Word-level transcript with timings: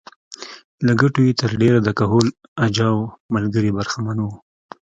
له 0.85 0.93
ګټو 1.01 1.19
یې 1.27 1.33
تر 1.41 1.51
ډېره 1.61 1.79
د 1.83 1.89
کهول 1.99 2.27
اجاو 2.65 3.01
ملګري 3.33 3.69
برخمن 3.77 4.17
وو. 4.21 4.33